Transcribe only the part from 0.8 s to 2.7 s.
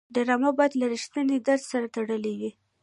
رښتینې درد سره تړلې وي